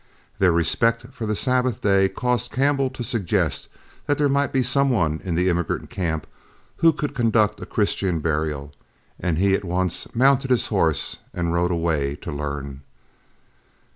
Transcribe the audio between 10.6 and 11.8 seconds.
horse and rode